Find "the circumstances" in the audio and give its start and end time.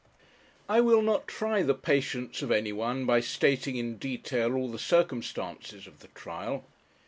4.71-5.85